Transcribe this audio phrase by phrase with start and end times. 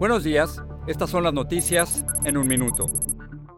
[0.00, 2.86] Buenos días, estas son las noticias en un minuto.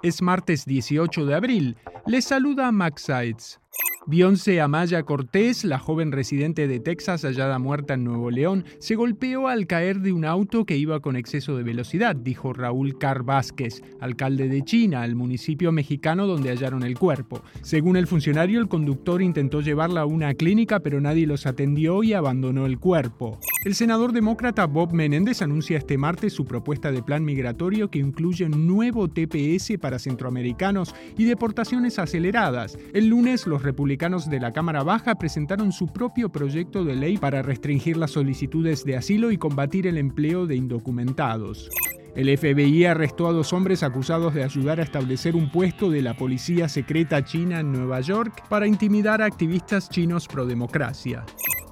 [0.02, 1.76] Es martes 18 de abril.
[2.04, 3.60] Les saluda Max Sides.
[4.04, 9.46] Beyoncé Amaya Cortés, la joven residente de Texas hallada muerta en Nuevo León, se golpeó
[9.46, 13.80] al caer de un auto que iba con exceso de velocidad, dijo Raúl Car Vázquez,
[14.00, 17.42] alcalde de China, el municipio mexicano donde hallaron el cuerpo.
[17.60, 22.12] Según el funcionario, el conductor intentó llevarla a una clínica, pero nadie los atendió y
[22.12, 23.38] abandonó el cuerpo.
[23.64, 28.46] El senador demócrata Bob Menéndez anuncia este martes su propuesta de plan migratorio que incluye
[28.46, 32.76] un nuevo TPS para centroamericanos y deportaciones aceleradas.
[32.92, 37.42] El lunes, los republicanos de la Cámara Baja presentaron su propio proyecto de ley para
[37.42, 41.68] restringir las solicitudes de asilo y combatir el empleo de indocumentados.
[42.16, 46.16] El FBI arrestó a dos hombres acusados de ayudar a establecer un puesto de la
[46.16, 51.24] policía secreta china en Nueva York para intimidar a activistas chinos pro democracia.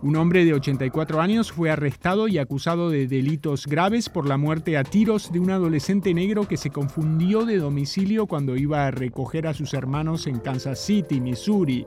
[0.02, 4.78] Un hombre de 84 años fue arrestado y acusado de delitos graves por la muerte
[4.78, 9.46] a tiros de un adolescente negro que se confundió de domicilio cuando iba a recoger
[9.46, 11.86] a sus hermanos en Kansas City, Missouri.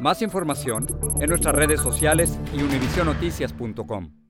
[0.00, 0.86] Más información
[1.20, 4.29] en nuestras redes sociales y univisionoticias.com.